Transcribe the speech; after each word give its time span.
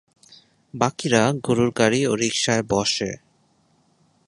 বাকিরা 0.73 1.23
গরুর 1.45 1.69
গাড়ি 1.77 2.01
ও 2.07 2.13
রিকশায় 2.15 2.63
বসে। 2.69 3.11